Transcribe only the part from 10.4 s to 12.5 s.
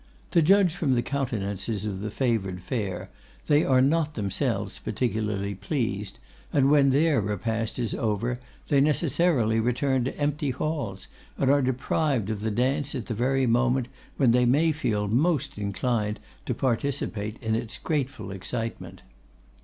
halls, and are deprived of the